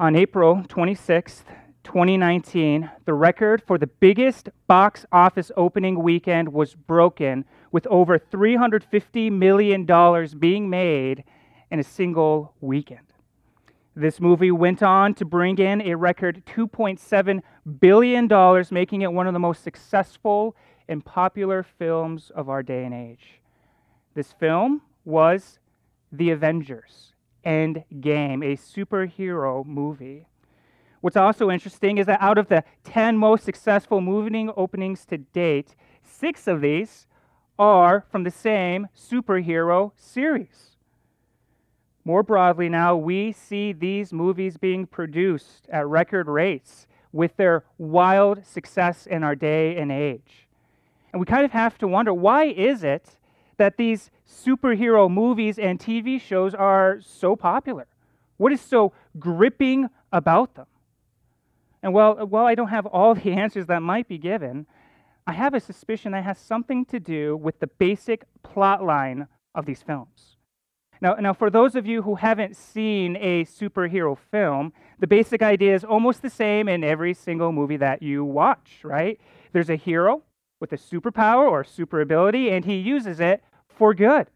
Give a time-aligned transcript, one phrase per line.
[0.00, 1.42] On April 26th,
[1.82, 9.32] 2019, the record for the biggest box office opening weekend was broken with over $350
[9.32, 9.84] million
[10.38, 11.24] being made
[11.72, 13.12] in a single weekend.
[13.96, 17.40] This movie went on to bring in a record $2.7
[17.80, 20.54] billion, making it one of the most successful
[20.88, 23.40] and popular films of our day and age.
[24.14, 25.58] This film was
[26.12, 30.26] The Avengers Endgame, a superhero movie.
[31.00, 35.74] What's also interesting is that out of the 10 most successful movie openings to date,
[36.02, 37.06] six of these
[37.58, 40.76] are from the same superhero series.
[42.04, 48.46] More broadly, now we see these movies being produced at record rates with their wild
[48.46, 50.48] success in our day and age.
[51.12, 53.17] And we kind of have to wonder why is it
[53.58, 57.86] that these superhero movies and TV shows are so popular?
[58.38, 60.66] What is so gripping about them?
[61.82, 64.66] And while, while I don't have all the answers that might be given,
[65.26, 69.66] I have a suspicion that has something to do with the basic plot line of
[69.66, 70.36] these films.
[71.00, 75.74] Now, now, for those of you who haven't seen a superhero film, the basic idea
[75.74, 79.20] is almost the same in every single movie that you watch, right?
[79.52, 80.22] There's a hero
[80.60, 84.28] with a superpower or super ability, and he uses it for good.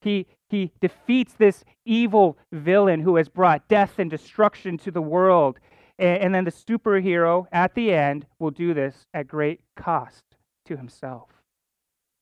[0.00, 5.58] He, he defeats this evil villain who has brought death and destruction to the world.
[5.98, 10.24] And, and then the superhero at the end will do this at great cost
[10.66, 11.28] to himself.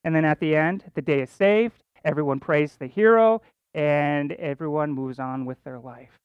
[0.03, 3.41] And then at the end, the day is saved, everyone prays the hero,
[3.73, 6.17] and everyone moves on with their life.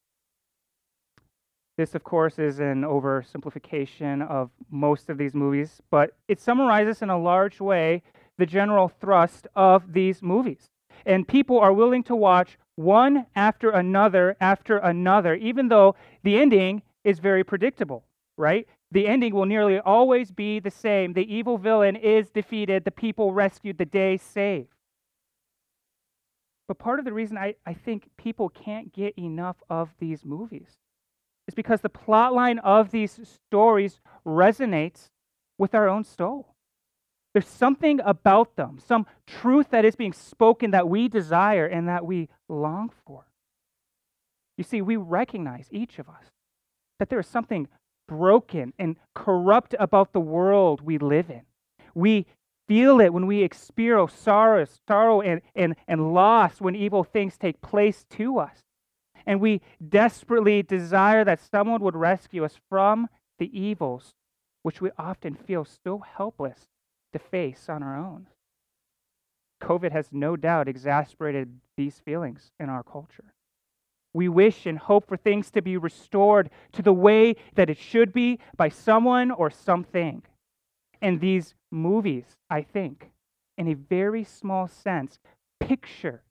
[1.77, 7.09] This, of course, is an oversimplification of most of these movies, but it summarizes in
[7.09, 8.01] a large way
[8.37, 10.69] the general thrust of these movies.
[11.05, 16.81] And people are willing to watch one after another after another, even though the ending
[17.03, 18.05] is very predictable,
[18.37, 18.67] right?
[18.91, 21.11] The ending will nearly always be the same.
[21.11, 24.69] The evil villain is defeated, the people rescued, the day saved.
[26.69, 30.77] But part of the reason I, I think people can't get enough of these movies
[31.47, 35.09] is because the plot line of these stories resonates
[35.57, 36.55] with our own soul.
[37.33, 42.05] There's something about them, some truth that is being spoken that we desire and that
[42.05, 43.25] we long for.
[44.57, 46.31] You see, we recognize, each of us,
[46.97, 47.67] that there is something
[48.07, 51.41] broken and corrupt about the world we live in.
[51.93, 52.25] We
[52.67, 57.61] feel it when we experience sorrow, sorrow and, and, and loss when evil things take
[57.61, 58.59] place to us.
[59.25, 63.07] And we desperately desire that someone would rescue us from
[63.39, 64.13] the evils
[64.63, 66.67] which we often feel so helpless
[67.13, 68.27] to face on our own.
[69.61, 73.33] COVID has no doubt exasperated these feelings in our culture.
[74.13, 78.13] We wish and hope for things to be restored to the way that it should
[78.13, 80.23] be by someone or something.
[81.01, 83.11] And these movies, I think,
[83.57, 85.19] in a very small sense,
[85.59, 86.23] picture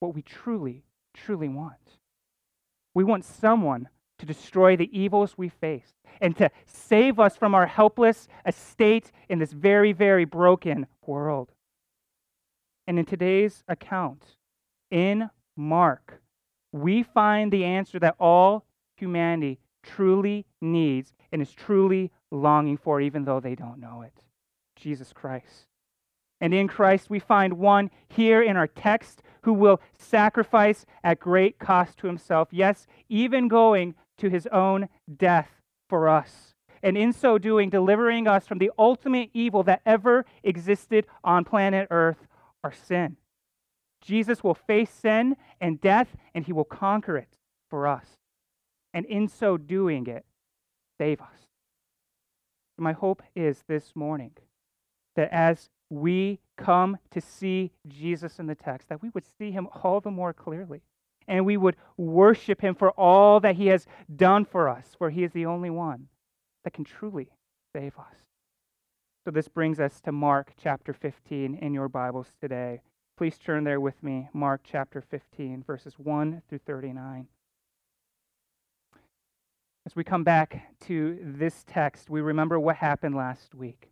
[0.00, 1.98] what we truly, truly want.
[2.94, 3.88] We want someone
[4.18, 9.38] to destroy the evils we face and to save us from our helpless estate in
[9.38, 11.50] this very, very broken world.
[12.86, 14.24] And in today's account,
[14.90, 16.20] in Mark,
[16.72, 18.64] we find the answer that all
[18.96, 24.12] humanity truly needs and is truly longing for, even though they don't know it
[24.76, 25.68] Jesus Christ.
[26.42, 31.60] And in Christ, we find one here in our text who will sacrifice at great
[31.60, 35.48] cost to himself, yes, even going to his own death
[35.88, 36.54] for us.
[36.82, 41.86] And in so doing, delivering us from the ultimate evil that ever existed on planet
[41.92, 42.26] Earth,
[42.64, 43.18] our sin.
[44.00, 47.38] Jesus will face sin and death, and he will conquer it
[47.70, 48.06] for us.
[48.92, 50.24] And in so doing it,
[50.98, 51.46] save us.
[52.76, 54.32] My hope is this morning
[55.14, 59.68] that as we come to see Jesus in the text, that we would see him
[59.82, 60.80] all the more clearly.
[61.28, 63.86] And we would worship him for all that he has
[64.16, 66.08] done for us, for he is the only one
[66.64, 67.28] that can truly
[67.76, 68.16] save us.
[69.24, 72.80] So this brings us to Mark chapter 15 in your Bibles today.
[73.18, 77.28] Please turn there with me, Mark chapter 15, verses 1 through 39.
[79.84, 83.90] As we come back to this text, we remember what happened last week.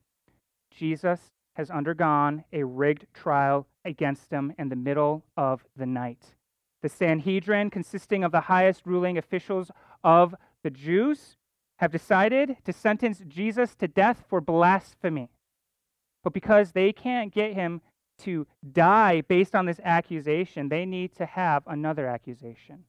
[0.70, 1.20] Jesus
[1.61, 6.35] has undergone a rigged trial against him in the middle of the night.
[6.83, 9.71] The Sanhedrin, consisting of the highest ruling officials
[10.03, 10.35] of
[10.65, 11.37] the Jews,
[11.79, 15.29] have decided to sentence Jesus to death for blasphemy.
[16.25, 17.83] But because they can't get him
[18.21, 22.85] to die based on this accusation, they need to have another accusation.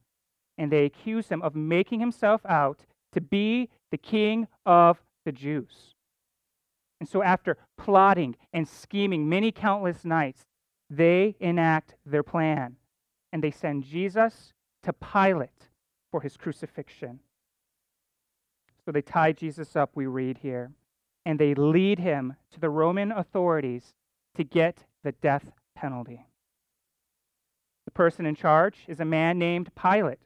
[0.56, 5.91] And they accuse him of making himself out to be the king of the Jews.
[7.02, 10.44] And so, after plotting and scheming many countless nights,
[10.88, 12.76] they enact their plan
[13.32, 14.52] and they send Jesus
[14.84, 15.66] to Pilate
[16.12, 17.18] for his crucifixion.
[18.84, 20.70] So they tie Jesus up, we read here,
[21.26, 23.94] and they lead him to the Roman authorities
[24.36, 26.24] to get the death penalty.
[27.84, 30.20] The person in charge is a man named Pilate,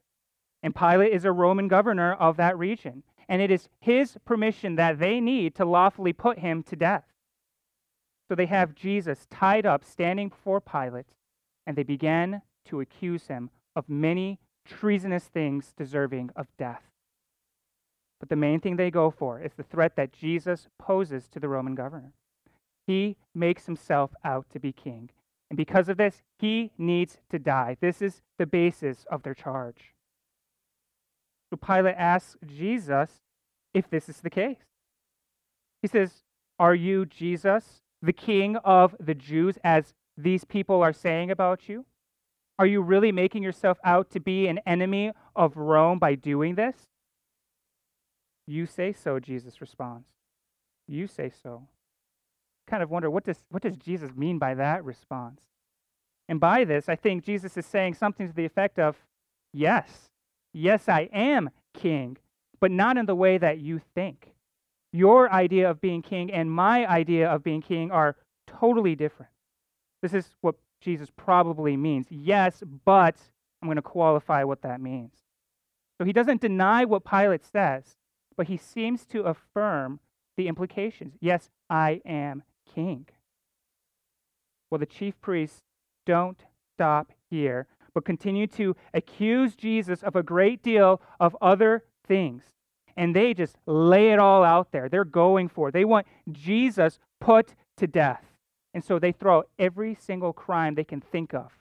[0.62, 4.98] and Pilate is a Roman governor of that region and it is his permission that
[4.98, 7.04] they need to lawfully put him to death.
[8.28, 11.06] So they have Jesus tied up, standing before Pilate,
[11.66, 16.82] and they began to accuse him of many treasonous things deserving of death.
[18.18, 21.48] But the main thing they go for is the threat that Jesus poses to the
[21.48, 22.12] Roman governor.
[22.86, 25.10] He makes himself out to be king.
[25.50, 27.76] And because of this, he needs to die.
[27.80, 29.92] This is the basis of their charge.
[31.50, 33.10] So Pilate asks Jesus
[33.72, 34.64] if this is the case.
[35.82, 36.22] He says,
[36.58, 41.84] Are you Jesus, the king of the Jews, as these people are saying about you?
[42.58, 46.74] Are you really making yourself out to be an enemy of Rome by doing this?
[48.46, 50.08] You say so, Jesus responds.
[50.88, 51.68] You say so.
[52.66, 55.42] Kind of wonder what does what does Jesus mean by that response?
[56.28, 58.96] And by this, I think Jesus is saying something to the effect of,
[59.52, 60.10] Yes,
[60.56, 62.16] Yes, I am king,
[62.60, 64.32] but not in the way that you think.
[64.90, 68.16] Your idea of being king and my idea of being king are
[68.46, 69.30] totally different.
[70.00, 72.06] This is what Jesus probably means.
[72.08, 73.16] Yes, but
[73.60, 75.12] I'm going to qualify what that means.
[75.98, 77.96] So he doesn't deny what Pilate says,
[78.34, 80.00] but he seems to affirm
[80.38, 81.18] the implications.
[81.20, 82.42] Yes, I am
[82.74, 83.06] king.
[84.70, 85.60] Well, the chief priests
[86.06, 86.40] don't
[86.74, 87.66] stop here
[87.96, 92.42] but continue to accuse Jesus of a great deal of other things.
[92.94, 94.90] And they just lay it all out there.
[94.90, 95.72] They're going for it.
[95.72, 98.22] They want Jesus put to death.
[98.74, 101.52] And so they throw every single crime they can think of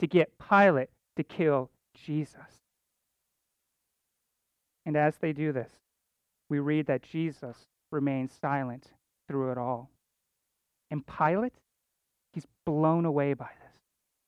[0.00, 2.58] to get Pilate to kill Jesus.
[4.84, 5.70] And as they do this,
[6.50, 8.88] we read that Jesus remains silent
[9.28, 9.90] through it all.
[10.90, 11.54] And Pilate,
[12.32, 13.63] he's blown away by this.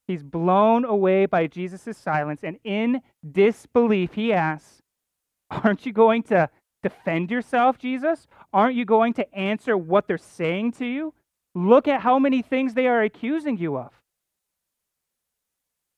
[0.06, 4.82] He's blown away by Jesus' silence, and in disbelief, he asks,
[5.50, 6.48] Aren't you going to
[6.82, 8.28] defend yourself, Jesus?
[8.52, 11.12] Aren't you going to answer what they're saying to you?
[11.54, 13.92] Look at how many things they are accusing you of.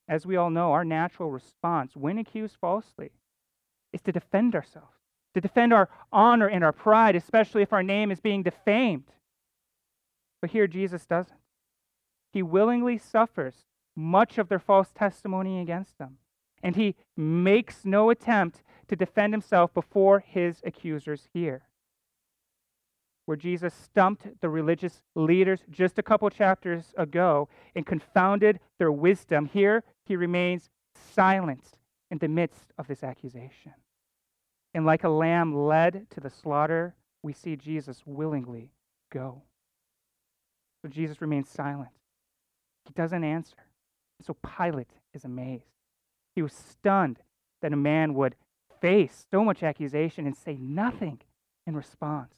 [0.09, 3.11] As we all know, our natural response when accused falsely
[3.93, 4.97] is to defend ourselves,
[5.35, 9.11] to defend our honor and our pride, especially if our name is being defamed.
[10.41, 11.37] But here, Jesus doesn't.
[12.33, 13.67] He willingly suffers
[13.99, 16.19] much of their false testimony against them.
[16.63, 21.63] And he makes no attempt to defend himself before his accusers here.
[23.27, 29.47] Where Jesus stumped the religious leaders just a couple chapters ago and confounded their wisdom,
[29.47, 30.71] here he remains
[31.15, 31.79] silent
[32.11, 33.75] in the midst of this accusation.
[34.75, 38.71] And like a lamb led to the slaughter, we see Jesus willingly
[39.13, 39.43] go.
[40.83, 41.91] So Jesus remains silent.
[42.87, 43.68] He doesn't answer.
[44.25, 45.65] So Pilate is amazed.
[46.35, 47.19] He was stunned
[47.63, 48.35] that a man would
[48.81, 51.21] face so much accusation and say nothing
[51.67, 52.35] in response.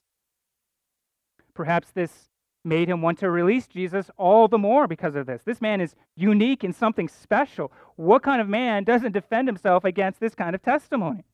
[1.55, 2.29] Perhaps this
[2.65, 5.43] made him want to release Jesus all the more because of this.
[5.43, 7.73] This man is unique and something special.
[7.97, 11.25] What kind of man doesn't defend himself against this kind of testimony?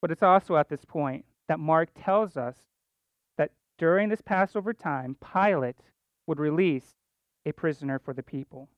[0.00, 2.56] But it's also at this point that Mark tells us
[3.36, 5.76] that during this Passover time, Pilate
[6.26, 6.94] would release
[7.46, 8.68] a prisoner for the people.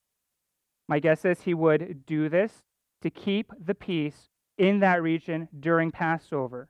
[0.88, 2.62] My guess is he would do this
[3.02, 4.28] to keep the peace
[4.59, 6.68] in that region during Passover.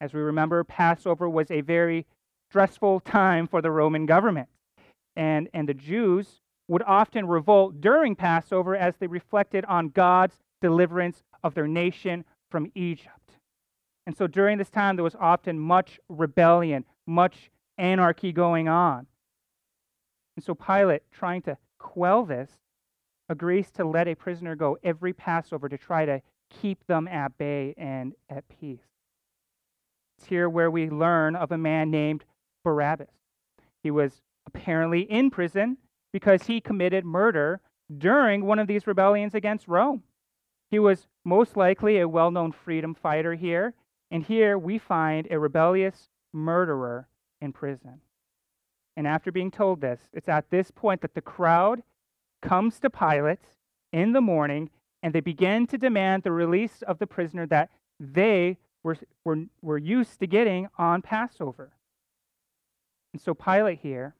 [0.00, 2.06] As we remember, Passover was a very
[2.50, 4.48] stressful time for the Roman government.
[5.16, 11.22] And, and the Jews would often revolt during Passover as they reflected on God's deliverance
[11.42, 13.10] of their nation from Egypt.
[14.06, 19.06] And so during this time, there was often much rebellion, much anarchy going on.
[20.36, 22.50] And so Pilate, trying to quell this,
[23.28, 27.74] agrees to let a prisoner go every Passover to try to keep them at bay
[27.76, 28.86] and at peace.
[30.18, 32.24] It's here where we learn of a man named
[32.64, 33.10] Barabbas.
[33.82, 35.78] He was apparently in prison
[36.12, 37.60] because he committed murder
[37.98, 40.02] during one of these rebellions against Rome.
[40.70, 43.74] He was most likely a well known freedom fighter here,
[44.10, 47.08] and here we find a rebellious murderer
[47.40, 48.00] in prison.
[48.96, 51.82] And after being told this, it's at this point that the crowd
[52.40, 53.40] comes to Pilate
[53.92, 54.70] in the morning
[55.02, 59.78] and they begin to demand the release of the prisoner that they we're, we're, we're
[59.78, 61.72] used to getting on Passover.
[63.12, 64.14] And so Pilate here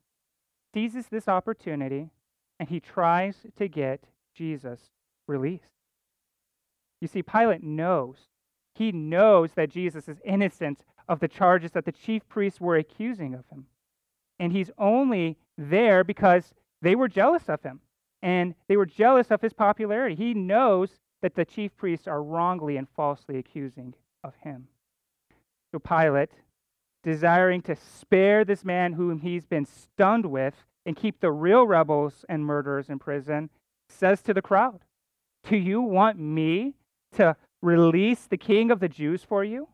[0.75, 2.11] seizes this opportunity
[2.59, 4.05] and he tries to get
[4.35, 4.81] Jesus
[5.29, 5.71] released.
[7.01, 8.17] You see, Pilate knows,
[8.75, 13.35] he knows that Jesus is innocent of the charges that the chief priests were accusing
[13.35, 13.67] of him.
[14.39, 16.53] And he's only there because
[16.83, 17.81] they were jealous of him
[18.23, 20.15] and they were jealous of his popularity.
[20.15, 20.91] He knows
[21.23, 24.69] that the chief priests are wrongly and falsely accusing of him.
[25.73, 26.33] So Pilate,
[27.03, 32.25] desiring to spare this man whom he's been stunned with and keep the real rebels
[32.29, 33.51] and murderers in prison,
[33.89, 34.81] says to the crowd,
[35.49, 36.75] Do you want me
[37.13, 39.69] to release the king of the Jews for you?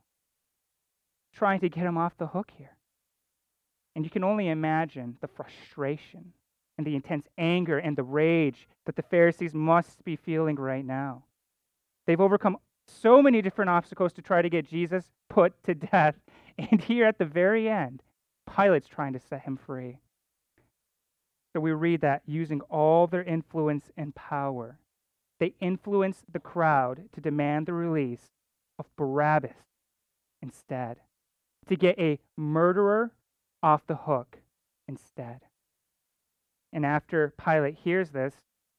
[1.33, 2.77] Trying to get him off the hook here.
[3.95, 6.33] And you can only imagine the frustration
[6.79, 11.25] and the intense anger and the rage that the Pharisees must be feeling right now.
[12.07, 12.57] They've overcome
[12.87, 16.17] so many different obstacles to try to get Jesus put to death.
[16.59, 18.03] And here at the very end,
[18.47, 19.97] Pilate's trying to set him free.
[21.53, 24.79] So we read that using all their influence and power,
[25.41, 28.33] they influenced the crowd to demand the release
[28.79, 29.57] of Barabbas
[30.43, 30.99] instead,
[31.69, 33.13] to get a murderer
[33.63, 34.39] off the hook
[34.89, 35.41] instead.
[36.73, 38.35] And after Pilate hears this,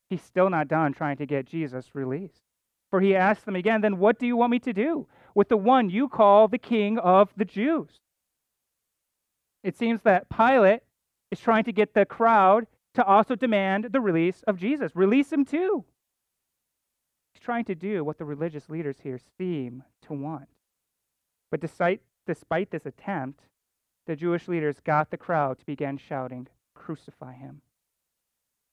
[0.10, 2.42] he's still not done trying to get Jesus released.
[2.90, 5.58] For he asks them again, Then what do you want me to do with the
[5.58, 7.90] one you call the king of the Jews?
[9.64, 10.82] It seems that Pilate
[11.32, 14.96] is trying to get the crowd to also demand the release of Jesus.
[14.96, 15.86] Release him too.
[17.34, 20.50] He's trying to do what the religious leaders here seem to want.
[21.50, 23.42] But despite, despite this attempt,
[24.06, 27.62] the Jewish leaders got the crowd to begin shouting, Crucify him.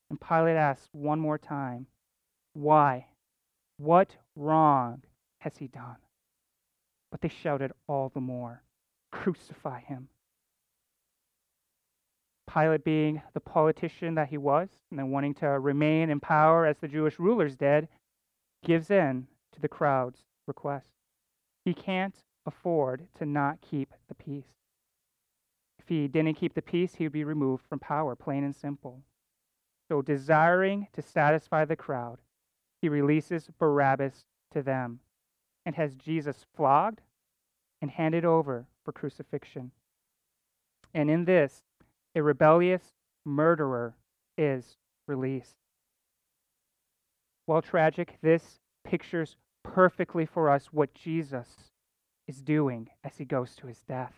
[0.08, 1.86] And Pilate asks one more time,
[2.52, 3.06] Why?
[3.76, 5.02] What wrong
[5.38, 5.96] has he done?
[7.10, 8.62] But they shouted all the more,
[9.12, 10.08] Crucify him.
[12.52, 16.76] Pilate, being the politician that he was, and then wanting to remain in power as
[16.78, 17.86] the Jewish rulers did,
[18.64, 20.88] gives in to the crowd's request.
[21.64, 24.59] He can't afford to not keep the peace.
[25.90, 29.02] He didn't keep the peace, he would be removed from power, plain and simple.
[29.88, 32.20] So, desiring to satisfy the crowd,
[32.80, 35.00] he releases Barabbas to them
[35.66, 37.00] and has Jesus flogged
[37.82, 39.72] and handed over for crucifixion.
[40.94, 41.64] And in this,
[42.14, 42.92] a rebellious
[43.24, 43.96] murderer
[44.38, 44.76] is
[45.08, 45.56] released.
[47.46, 51.48] While tragic, this pictures perfectly for us what Jesus
[52.28, 54.14] is doing as he goes to his death.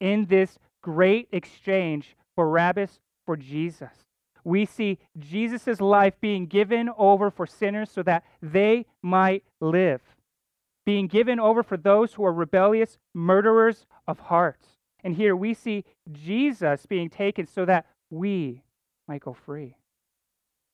[0.00, 4.04] In this great exchange, for Barabbas for Jesus,
[4.44, 10.00] we see Jesus' life being given over for sinners so that they might live,
[10.84, 14.66] being given over for those who are rebellious, murderers of hearts.
[15.04, 18.62] And here we see Jesus being taken so that we
[19.06, 19.76] might go free.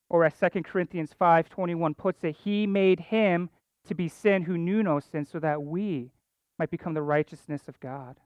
[0.09, 3.49] Or as 2 Corinthians 5:21 puts it, he made him
[3.85, 6.11] to be sin who knew no sin so that we
[6.57, 8.19] might become the righteousness of God.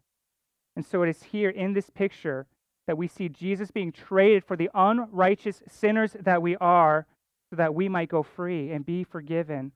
[0.76, 2.48] And so it is here in this picture
[2.88, 7.06] that we see Jesus being traded for the unrighteous sinners that we are,
[7.50, 9.72] so that we might go free and be forgiven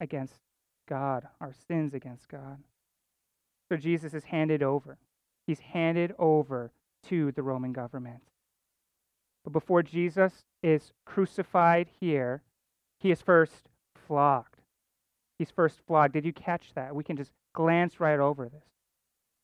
[0.00, 0.34] against
[0.88, 2.58] God, our sins against God.
[3.70, 4.98] So Jesus is handed over.
[5.46, 6.72] He's handed over
[7.08, 8.20] to the Roman government.
[9.44, 12.42] But before Jesus is crucified here,
[12.98, 13.68] he is first
[14.06, 14.56] flogged.
[15.38, 16.14] He's first flogged.
[16.14, 16.94] Did you catch that?
[16.94, 18.64] We can just glance right over this.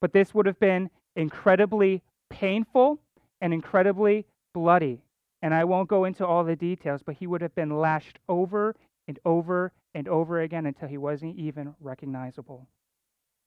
[0.01, 2.99] But this would have been incredibly painful
[3.41, 5.01] and incredibly bloody.
[5.43, 8.75] And I won't go into all the details, but he would have been lashed over
[9.09, 12.67] and over and over again until he wasn't even recognizable.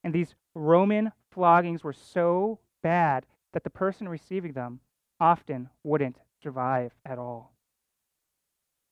[0.04, 4.80] And these Roman floggings were so bad that the person receiving them
[5.20, 7.54] often wouldn't survive at all.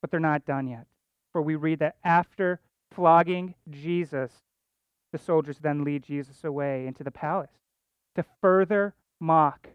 [0.01, 0.85] But they're not done yet.
[1.31, 2.59] For we read that after
[2.91, 4.31] flogging Jesus,
[5.11, 7.51] the soldiers then lead Jesus away into the palace
[8.15, 9.69] to further mock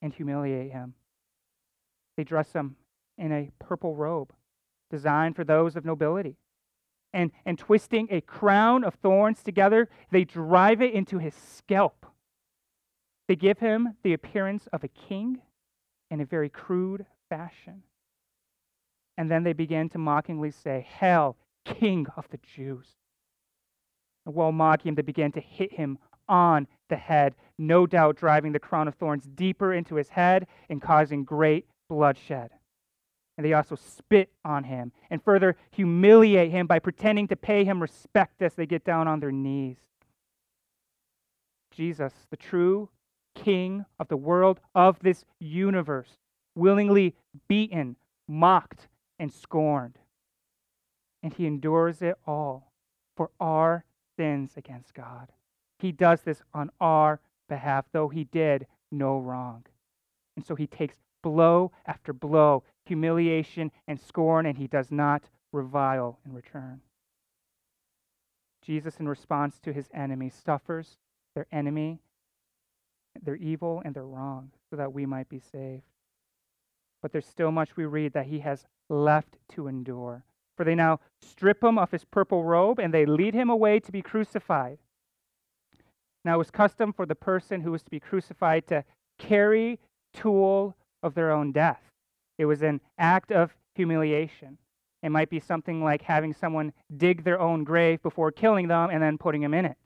[0.00, 0.94] and humiliate him.
[2.16, 2.76] They dress him
[3.16, 4.32] in a purple robe
[4.90, 6.36] designed for those of nobility.
[7.14, 12.06] And, and twisting a crown of thorns together, they drive it into his scalp.
[13.28, 15.40] They give him the appearance of a king
[16.10, 17.82] in a very crude fashion.
[19.16, 22.86] And then they begin to mockingly say, Hail, King of the Jews.
[24.26, 25.98] And while mocking him, they began to hit him
[26.28, 30.80] on the head, no doubt driving the crown of thorns deeper into his head and
[30.80, 32.50] causing great bloodshed.
[33.36, 37.80] And they also spit on him and further humiliate him by pretending to pay him
[37.80, 39.78] respect as they get down on their knees.
[41.70, 42.90] Jesus, the true
[43.34, 46.18] King of the world, of this universe,
[46.54, 47.14] willingly
[47.48, 47.96] beaten,
[48.28, 48.88] mocked,
[49.18, 49.98] and scorned.
[51.22, 52.72] And he endures it all
[53.16, 53.84] for our
[54.22, 55.32] sins against God.
[55.80, 59.64] He does this on our behalf, though he did no wrong.
[60.36, 66.20] And so he takes blow after blow, humiliation and scorn, and he does not revile
[66.24, 66.80] in return.
[68.64, 70.98] Jesus, in response to his enemy, suffers
[71.34, 71.98] their enemy,
[73.24, 75.82] their evil, and their wrong, so that we might be saved.
[77.02, 80.22] But there's still much we read that he has left to endure.
[80.62, 83.90] For they now strip him of his purple robe and they lead him away to
[83.90, 84.78] be crucified.
[86.24, 88.84] Now, it was custom for the person who was to be crucified to
[89.18, 89.80] carry
[90.14, 91.82] tool of their own death.
[92.38, 94.56] It was an act of humiliation.
[95.02, 99.02] It might be something like having someone dig their own grave before killing them and
[99.02, 99.76] then putting them in it.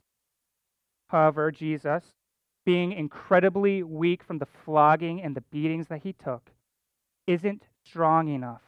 [1.09, 2.13] However, Jesus,
[2.67, 6.51] being incredibly weak from the flogging and the beatings that he took,
[7.25, 8.61] isn't strong enough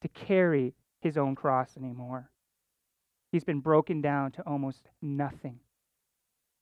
[0.00, 2.30] to carry his own cross anymore.
[3.30, 5.60] He's been broken down to almost nothing.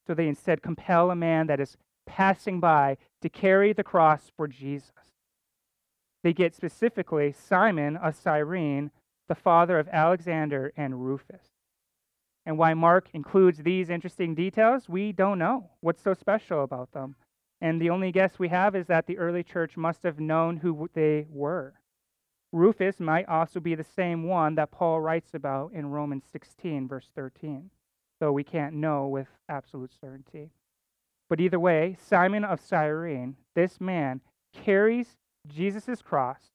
[0.06, 4.48] So they instead compel a man that is passing by to carry the cross for
[4.48, 4.92] Jesus.
[6.22, 8.90] They get specifically Simon of Cyrene,
[9.28, 11.46] the father of Alexander and Rufus.
[12.46, 15.70] And why Mark includes these interesting details, we don't know.
[15.80, 17.16] What's so special about them?
[17.60, 20.88] And the only guess we have is that the early church must have known who
[20.94, 21.74] they were.
[22.52, 27.08] Rufus might also be the same one that Paul writes about in Romans 16, verse
[27.14, 27.70] 13,
[28.18, 30.50] though we can't know with absolute certainty.
[31.28, 34.20] But either way, Simon of Cyrene, this man,
[34.52, 35.16] carries
[35.46, 36.50] Jesus' cross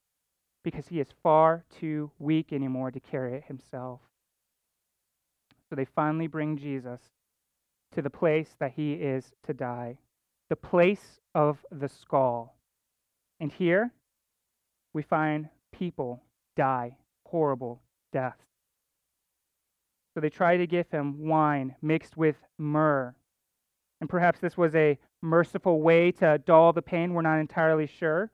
[0.64, 4.02] because he is far too weak anymore to carry it himself.
[5.70, 7.00] So they finally bring Jesus
[7.94, 9.98] to the place that he is to die,
[10.50, 12.58] the place of the skull.
[13.40, 13.92] And here
[14.94, 16.22] we find people
[16.56, 17.82] die horrible
[18.14, 18.44] deaths.
[20.14, 23.14] So they try to give him wine mixed with myrrh.
[24.00, 28.32] And perhaps this was a merciful way to dull the pain, we're not entirely sure.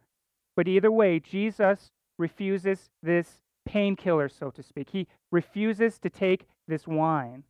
[0.56, 4.90] But either way, Jesus refuses this painkiller, so to speak.
[4.92, 7.44] He refuses to take this wine.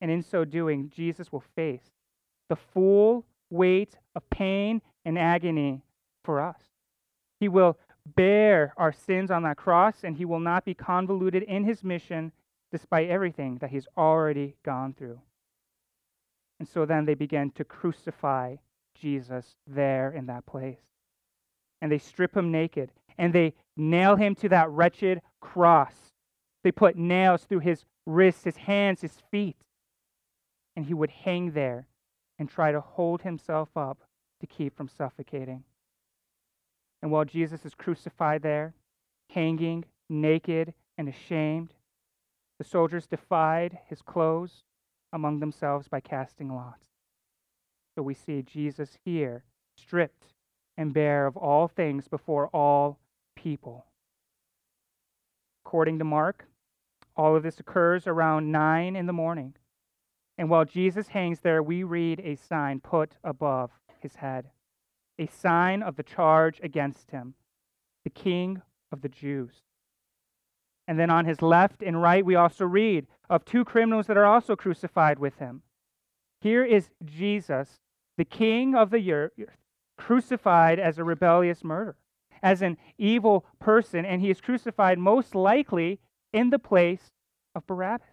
[0.00, 1.92] And in so doing, Jesus will face
[2.48, 5.82] the full weight of pain and agony
[6.24, 6.58] for us.
[7.38, 7.78] He will
[8.14, 12.32] bear our sins on that cross, and he will not be convoluted in his mission
[12.70, 15.20] despite everything that he's already gone through.
[16.58, 18.56] And so then they begin to crucify
[18.94, 20.80] Jesus there in that place.
[21.82, 25.94] And they strip him naked, and they nail him to that wretched cross.
[26.64, 29.56] They put nails through his wrists, his hands, his feet.
[30.74, 31.86] And he would hang there
[32.38, 33.98] and try to hold himself up
[34.40, 35.64] to keep from suffocating.
[37.02, 38.74] And while Jesus is crucified there,
[39.30, 41.74] hanging, naked, and ashamed,
[42.58, 44.64] the soldiers defied his clothes
[45.12, 46.86] among themselves by casting lots.
[47.94, 49.44] So we see Jesus here,
[49.76, 50.32] stripped
[50.76, 52.98] and bare of all things before all
[53.34, 53.86] people.
[55.64, 56.46] According to Mark,
[57.16, 59.54] all of this occurs around 9 in the morning.
[60.38, 64.50] And while Jesus hangs there, we read a sign put above his head
[65.18, 67.34] a sign of the charge against him,
[68.04, 69.62] the King of the Jews.
[70.88, 74.26] And then on his left and right, we also read of two criminals that are
[74.26, 75.62] also crucified with him.
[76.40, 77.80] Here is Jesus,
[78.16, 79.32] the King of the earth,
[79.98, 81.96] crucified as a rebellious murderer,
[82.42, 85.98] as an evil person, and he is crucified most likely
[86.32, 87.10] in the place
[87.54, 88.06] of Barabbas.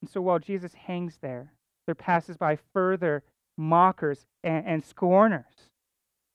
[0.00, 1.52] And so while Jesus hangs there,
[1.86, 3.22] there passes by further
[3.56, 5.70] mockers and, and scorners.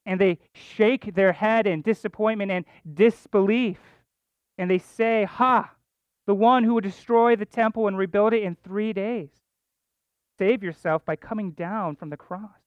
[0.06, 3.80] And they shake their head in disappointment and disbelief.
[4.58, 5.72] And they say, Ha,
[6.26, 9.30] the one who would destroy the temple and rebuild it in three days.
[10.38, 12.62] Save yourself by coming down from the cross.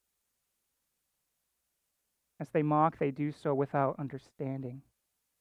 [2.41, 4.83] As they mock, they do so without understanding.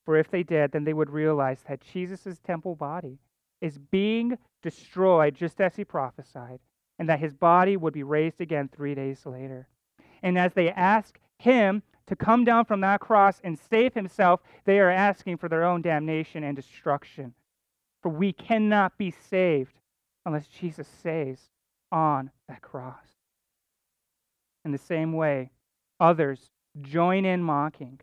[0.05, 3.19] For if they did, then they would realize that Jesus' temple body
[3.61, 6.59] is being destroyed just as he prophesied,
[6.99, 9.67] and that his body would be raised again three days later.
[10.21, 14.79] And as they ask him to come down from that cross and save himself, they
[14.79, 17.33] are asking for their own damnation and destruction.
[18.03, 19.79] For we cannot be saved
[20.25, 21.49] unless Jesus saves
[21.91, 23.05] on that cross.
[24.65, 25.51] In the same way,
[25.99, 28.01] others join in mocking.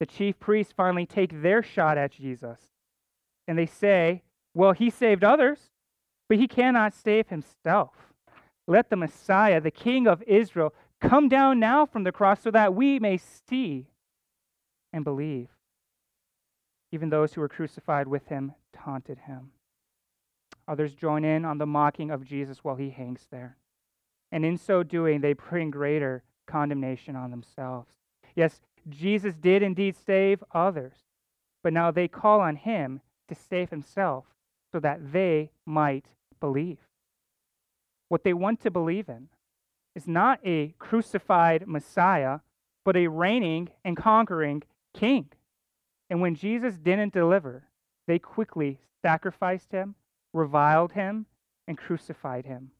[0.00, 2.58] The chief priests finally take their shot at Jesus.
[3.46, 4.22] And they say,
[4.54, 5.70] Well, he saved others
[6.32, 7.90] but he cannot save himself.
[8.66, 12.72] let the Messiah, the King of Israel, come down now from the cross so that
[12.72, 13.88] we may see
[14.94, 15.50] and believe.
[16.90, 19.50] Even those who were crucified with him taunted him.
[20.66, 23.58] Others join in on the mocking of Jesus while he hangs there.
[24.30, 27.92] And in so doing, they bring greater condemnation on themselves.
[28.34, 30.94] Yes, Jesus did indeed save others,
[31.62, 34.24] but now they call on him to save himself
[34.72, 36.06] so that they might
[36.42, 36.78] believe.
[38.08, 39.28] What they want to believe in
[39.94, 42.40] is not a crucified Messiah,
[42.84, 45.28] but a reigning and conquering king.
[46.10, 47.68] And when Jesus didn't deliver,
[48.08, 49.94] they quickly sacrificed him,
[50.32, 51.26] reviled him,
[51.68, 52.72] and crucified him.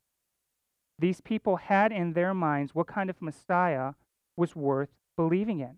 [0.99, 3.93] These people had in their minds what kind of Messiah
[4.37, 5.77] was worth believing in.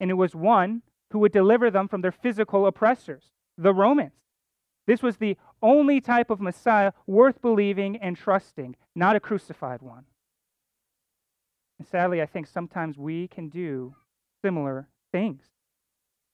[0.00, 0.82] And it was one
[1.12, 4.21] who would deliver them from their physical oppressors, the Romans.
[4.86, 10.04] This was the only type of Messiah worth believing and trusting, not a crucified one.
[11.78, 13.94] And sadly, I think sometimes we can do
[14.42, 15.44] similar things.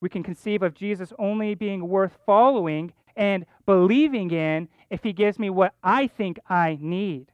[0.01, 5.39] We can conceive of Jesus only being worth following and believing in if he gives
[5.39, 7.33] me what I think I need.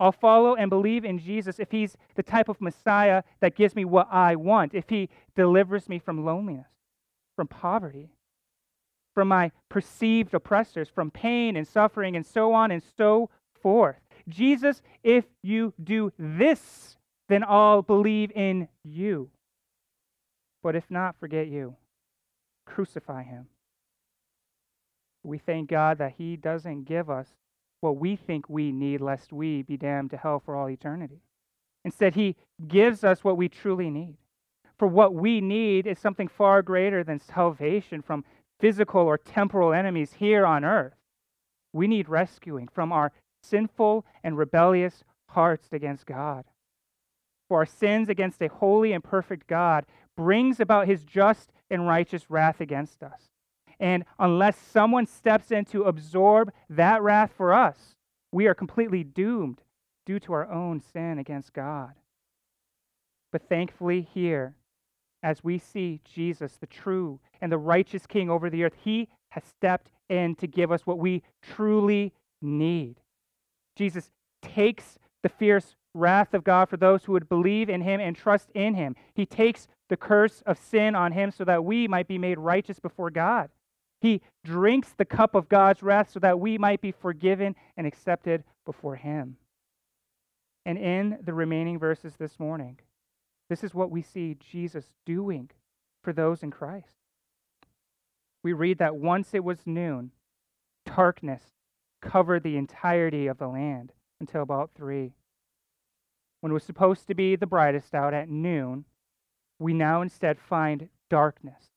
[0.00, 3.84] I'll follow and believe in Jesus if he's the type of Messiah that gives me
[3.84, 6.66] what I want, if he delivers me from loneliness,
[7.36, 8.10] from poverty,
[9.14, 13.96] from my perceived oppressors, from pain and suffering, and so on and so forth.
[14.28, 16.96] Jesus, if you do this,
[17.28, 19.30] then I'll believe in you.
[20.62, 21.76] But if not, forget you.
[22.66, 23.46] Crucify him.
[25.24, 27.28] We thank God that he doesn't give us
[27.80, 31.20] what we think we need, lest we be damned to hell for all eternity.
[31.84, 32.36] Instead, he
[32.68, 34.16] gives us what we truly need.
[34.78, 38.24] For what we need is something far greater than salvation from
[38.62, 40.94] physical or temporal enemies here on earth.
[41.72, 43.10] We need rescuing from our
[43.42, 46.44] sinful and rebellious hearts against God.
[47.48, 49.84] For our sins against a holy and perfect God
[50.16, 53.30] brings about his just and righteous wrath against us.
[53.80, 57.96] And unless someone steps in to absorb that wrath for us,
[58.30, 59.60] we are completely doomed
[60.06, 61.94] due to our own sin against God.
[63.32, 64.54] But thankfully, here,
[65.22, 69.44] as we see Jesus, the true and the righteous King over the earth, he has
[69.44, 72.96] stepped in to give us what we truly need.
[73.76, 74.10] Jesus
[74.42, 78.50] takes the fierce wrath of God for those who would believe in him and trust
[78.54, 78.96] in him.
[79.14, 82.80] He takes the curse of sin on him so that we might be made righteous
[82.80, 83.50] before God.
[84.00, 88.42] He drinks the cup of God's wrath so that we might be forgiven and accepted
[88.64, 89.36] before him.
[90.66, 92.78] And in the remaining verses this morning,
[93.48, 95.50] this is what we see Jesus doing
[96.02, 96.96] for those in Christ.
[98.42, 100.10] We read that once it was noon,
[100.84, 101.42] darkness
[102.00, 105.12] covered the entirety of the land until about three.
[106.40, 108.84] When it was supposed to be the brightest out at noon,
[109.60, 111.70] we now instead find darkness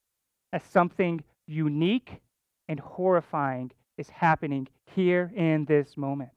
[0.52, 2.22] as something unique
[2.68, 6.32] and horrifying is happening here in this moment.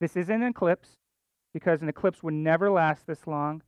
[0.00, 0.96] This isn't an eclipse,
[1.54, 3.62] because an eclipse would never last this long,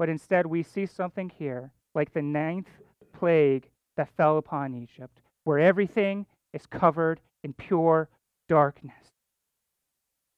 [0.00, 2.70] but instead, we see something here like the ninth
[3.12, 8.08] plague that fell upon Egypt, where everything is covered in pure
[8.48, 9.12] darkness.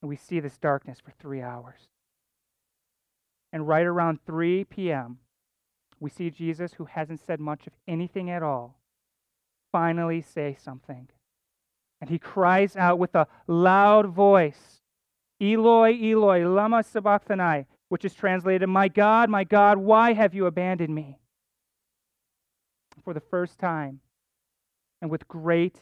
[0.00, 1.78] And we see this darkness for three hours.
[3.52, 5.18] And right around 3 p.m.,
[6.00, 8.80] we see Jesus, who hasn't said much of anything at all,
[9.70, 11.06] finally say something.
[12.00, 14.80] And he cries out with a loud voice,
[15.40, 20.94] Eloi, Eloi, lama sabachthani, which is translated, My God, my God, why have you abandoned
[20.94, 21.18] me?
[23.04, 24.00] For the first time,
[25.02, 25.76] and with great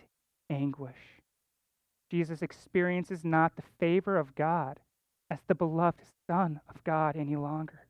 [0.50, 1.22] anguish,
[2.10, 4.80] Jesus experiences not the favor of God
[5.30, 7.86] as the beloved Son of God any longer,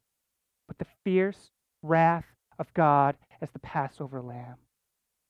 [0.68, 1.50] but the fierce
[1.83, 2.26] wrath
[2.59, 4.56] of God as the Passover lamb.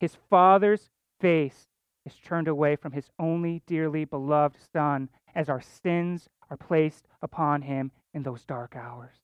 [0.01, 1.69] His Father's face
[2.05, 7.63] is turned away from his only dearly beloved Son as our sins are placed upon
[7.63, 9.15] him in those dark hours.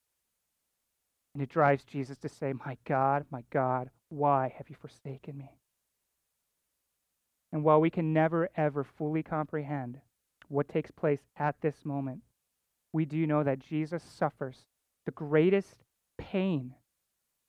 [1.35, 5.51] And it drives Jesus to say, My God, my God, why have you forsaken me?
[7.53, 10.01] And while we can never, ever fully comprehend
[10.49, 12.23] what takes place at this moment,
[12.93, 14.65] we do know that Jesus suffers
[15.05, 15.75] the greatest
[16.19, 16.75] pain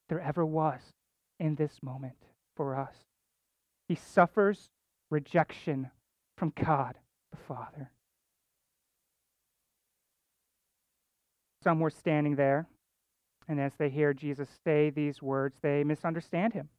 [0.10, 0.82] there ever was
[1.40, 2.18] in this moment
[2.56, 2.96] for us.
[3.88, 4.70] He suffers
[5.10, 5.92] rejection
[6.36, 6.96] from God
[7.32, 7.92] the Father.
[11.68, 12.66] Some were standing there,
[13.50, 16.70] and as they hear Jesus say these words, they misunderstand him.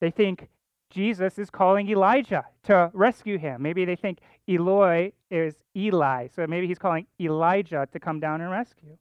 [0.00, 0.48] They think
[0.88, 3.60] Jesus is calling Elijah to rescue him.
[3.60, 8.50] Maybe they think Eloi is Eli, so maybe he's calling Elijah to come down and
[8.50, 8.96] rescue.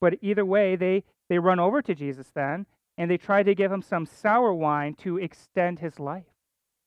[0.00, 3.72] But either way, they, they run over to Jesus then, and they try to give
[3.72, 6.30] him some sour wine to extend his life.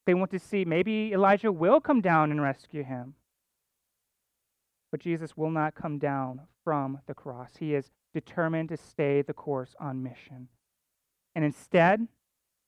[0.06, 3.16] They want to see maybe Elijah will come down and rescue him.
[4.90, 7.52] But Jesus will not come down from the cross.
[7.60, 10.50] He is determined to stay the course on mission.
[11.34, 12.10] And instead,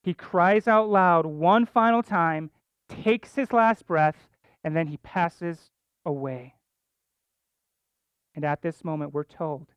[0.04, 2.50] he cries out loud one final time,
[2.88, 4.30] takes his last breath,
[4.64, 5.70] and then he passes
[6.06, 6.56] away.
[8.34, 9.68] And at this moment, we're told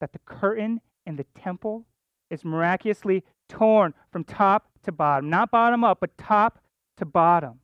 [0.00, 1.84] that the curtain in the temple
[2.30, 5.28] is miraculously torn from top to bottom.
[5.28, 6.58] Not bottom up, but top
[6.96, 7.60] to bottom.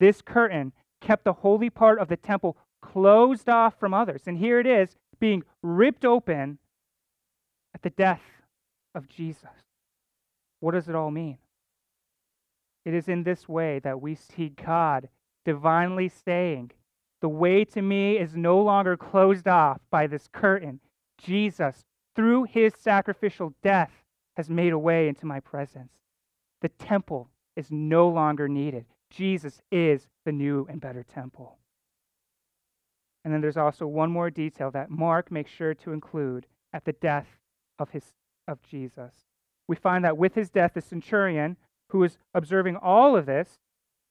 [0.00, 4.22] This curtain kept the holy part of the temple closed off from others.
[4.26, 6.58] And here it is being ripped open
[7.76, 8.20] at the death
[8.92, 9.50] of Jesus.
[10.58, 11.38] What does it all mean?
[12.84, 15.08] It is in this way that we see God
[15.44, 16.72] divinely saying,
[17.20, 20.80] The way to me is no longer closed off by this curtain.
[21.18, 21.84] Jesus,
[22.16, 23.92] through his sacrificial death,
[24.36, 25.92] has made a way into my presence.
[26.62, 28.86] The temple is no longer needed.
[29.08, 31.58] Jesus is the new and better temple.
[33.24, 36.92] And then there's also one more detail that Mark makes sure to include at the
[36.92, 37.26] death
[37.78, 38.14] of, his,
[38.48, 39.12] of Jesus.
[39.68, 41.56] We find that with his death, the centurion,
[41.90, 43.58] who was observing all of this,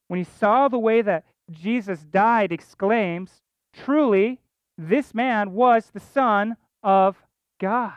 [0.08, 3.41] when he saw the way that Jesus died, exclaims,
[3.74, 4.39] Truly,
[4.78, 7.17] this man was the Son of
[7.60, 7.93] God.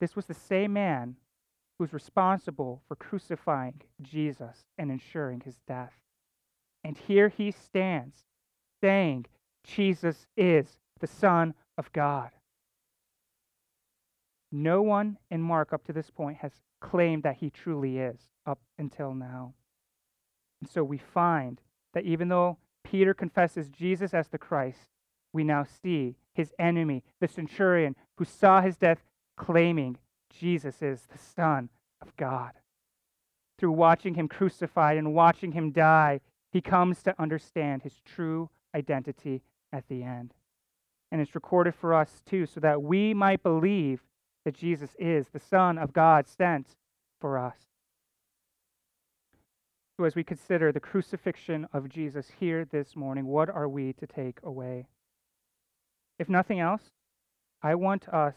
[0.00, 1.16] This was the same man
[1.78, 5.92] who was responsible for crucifying Jesus and ensuring his death.
[6.84, 8.24] And here he stands
[8.80, 9.26] saying,
[9.64, 12.30] Jesus is the Son of God.
[14.52, 18.58] No one in Mark up to this point has claimed that he truly is up
[18.78, 19.54] until now.
[20.60, 21.60] And so we find
[21.94, 24.90] that even though Peter confesses Jesus as the Christ,
[25.32, 28.98] we now see his enemy, the centurion who saw his death,
[29.36, 29.98] claiming
[30.36, 31.68] Jesus is the Son
[32.00, 32.52] of God.
[33.58, 39.42] Through watching him crucified and watching him die, he comes to understand his true identity
[39.72, 40.34] at the end.
[41.12, 44.00] And it's recorded for us too, so that we might believe
[44.44, 46.76] that Jesus is the Son of God sent
[47.20, 47.56] for us.
[49.96, 54.06] So, as we consider the crucifixion of Jesus here this morning, what are we to
[54.06, 54.86] take away?
[56.18, 56.82] If nothing else,
[57.62, 58.34] I want us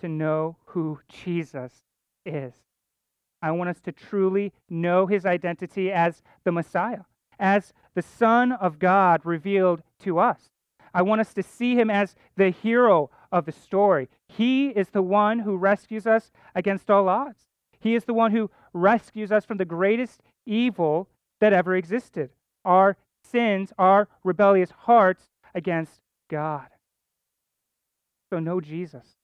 [0.00, 1.82] to know who Jesus
[2.24, 2.54] is.
[3.42, 7.00] I want us to truly know his identity as the Messiah
[7.40, 10.50] as the Son of God revealed to us.
[10.92, 14.08] I want us to see him as the hero of the story.
[14.28, 17.46] He is the one who rescues us against all odds.
[17.80, 21.08] He is the one who rescues us from the greatest evil
[21.40, 22.30] that ever existed
[22.64, 25.24] our sins, our rebellious hearts
[25.54, 26.68] against God.
[28.28, 29.16] So, know Jesus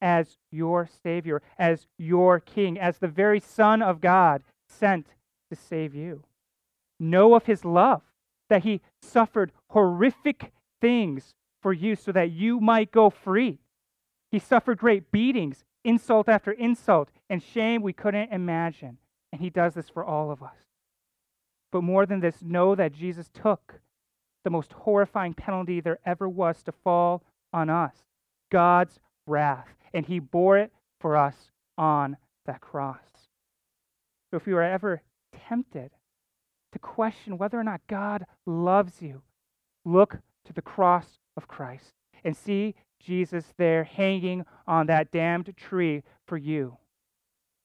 [0.00, 5.08] as your Savior, as your King, as the very Son of God sent
[5.50, 6.22] to save you
[6.98, 8.02] know of his love,
[8.48, 13.58] that he suffered horrific things for you so that you might go free.
[14.30, 18.98] He suffered great beatings, insult after insult, and shame we couldn't imagine.
[19.32, 20.56] And he does this for all of us.
[21.72, 23.80] But more than this, know that Jesus took
[24.44, 28.04] the most horrifying penalty there ever was to fall on us
[28.50, 29.74] God's wrath.
[29.92, 31.34] And he bore it for us
[31.76, 33.00] on that cross.
[34.30, 35.02] So if you are ever
[35.48, 35.90] tempted
[36.76, 39.22] to question whether or not God loves you,
[39.84, 46.02] look to the cross of Christ and see Jesus there hanging on that damned tree
[46.26, 46.76] for you.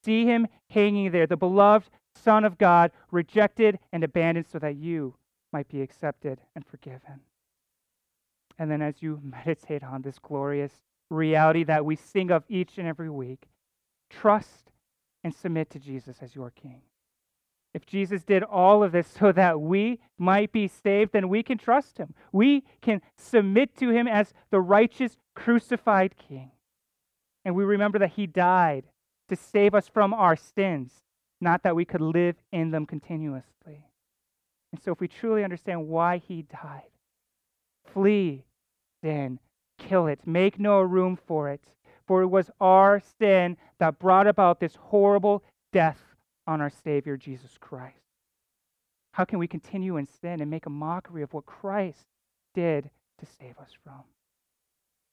[0.05, 5.15] See him hanging there, the beloved Son of God, rejected and abandoned so that you
[5.51, 7.19] might be accepted and forgiven.
[8.57, 10.71] And then as you meditate on this glorious
[11.09, 13.49] reality that we sing of each and every week,
[14.09, 14.71] trust
[15.23, 16.81] and submit to Jesus as your King.
[17.73, 21.57] If Jesus did all of this so that we might be saved, then we can
[21.57, 22.13] trust him.
[22.31, 26.51] We can submit to him as the righteous crucified king.
[27.45, 28.83] And we remember that he died
[29.29, 30.91] to save us from our sins,
[31.39, 33.85] not that we could live in them continuously.
[34.71, 36.91] And so, if we truly understand why he died,
[37.93, 38.45] flee
[39.03, 39.39] sin,
[39.77, 41.61] kill it, make no room for it.
[42.07, 46.10] For it was our sin that brought about this horrible death
[46.47, 47.95] on our Savior Jesus Christ?
[49.13, 52.05] How can we continue in sin and make a mockery of what Christ
[52.53, 54.03] did to save us from?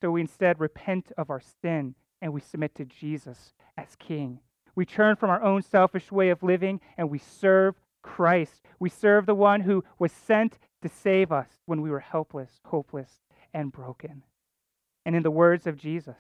[0.00, 4.40] So we instead repent of our sin and we submit to Jesus as King.
[4.76, 8.62] We turn from our own selfish way of living and we serve Christ.
[8.78, 13.10] We serve the one who was sent to save us when we were helpless, hopeless,
[13.52, 14.22] and broken.
[15.04, 16.18] And in the words of Jesus,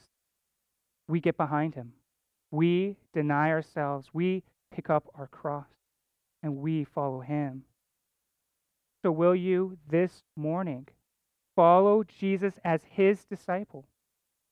[1.06, 1.92] we get behind him.
[2.50, 4.08] We deny ourselves.
[4.12, 4.42] We
[4.74, 5.66] pick up our cross
[6.42, 7.64] and we follow him.
[9.02, 10.88] So, will you this morning
[11.54, 13.86] follow Jesus as his disciple?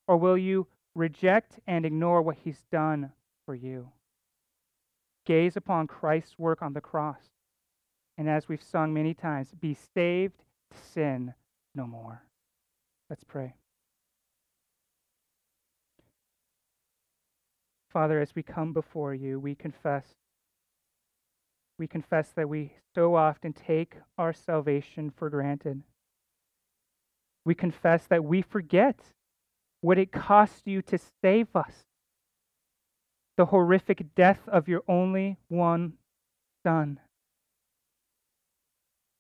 [0.08, 3.12] Or will you reject and ignore what he's done
[3.44, 3.90] for you?
[5.24, 7.20] Gaze upon Christ's work on the cross.
[8.16, 10.38] And as we've sung many times, be saved
[10.70, 11.34] to sin
[11.74, 12.22] no more.
[13.10, 13.54] Let's pray.
[17.96, 20.04] Father, as we come before you, we confess.
[21.78, 25.82] We confess that we so often take our salvation for granted.
[27.46, 29.00] We confess that we forget
[29.80, 31.72] what it cost you to save us.
[33.38, 35.94] The horrific death of your only one
[36.66, 37.00] Son.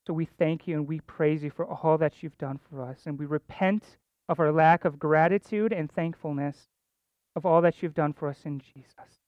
[0.06, 3.04] So we thank you and we praise you for all that you've done for us.
[3.06, 3.96] And we repent
[4.28, 6.68] of our lack of gratitude and thankfulness
[7.36, 9.20] of all that you've done for us in Jesus.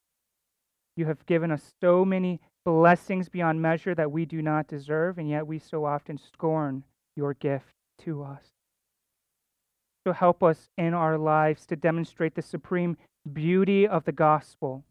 [0.96, 5.28] You have given us so many blessings beyond measure that we do not deserve, and
[5.28, 6.82] yet we so often scorn
[7.14, 7.66] your gift
[8.04, 8.42] to us.
[10.06, 12.96] So help us in our lives to demonstrate the supreme
[13.30, 14.84] beauty of the gospel.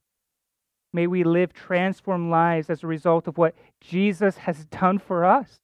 [0.93, 5.59] May we live transformed lives as a result of what Jesus has done for us.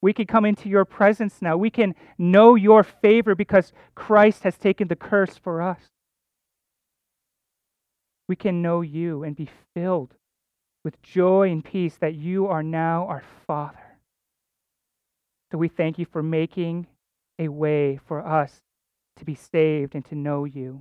[0.00, 1.56] We can come into your presence now.
[1.56, 5.80] We can know your favor because Christ has taken the curse for us.
[8.30, 10.14] We can know you and be filled
[10.84, 13.98] with joy and peace that you are now our Father.
[15.50, 16.86] So we thank you for making
[17.40, 18.62] a way for us
[19.16, 20.80] to be saved and to know you.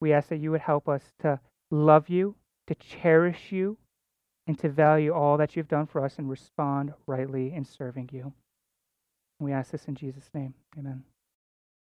[0.00, 2.34] We ask that you would help us to love you,
[2.66, 3.78] to cherish you,
[4.46, 8.34] and to value all that you've done for us and respond rightly in serving you.
[9.40, 10.52] We ask this in Jesus' name.
[10.78, 11.04] Amen.